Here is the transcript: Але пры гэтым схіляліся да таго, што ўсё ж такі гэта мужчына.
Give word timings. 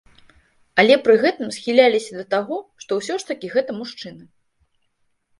Але 0.83 0.93
пры 1.07 1.15
гэтым 1.23 1.51
схіляліся 1.57 2.13
да 2.19 2.25
таго, 2.35 2.57
што 2.83 2.91
ўсё 3.01 3.17
ж 3.25 3.27
такі 3.31 3.51
гэта 3.57 3.77
мужчына. 3.81 4.23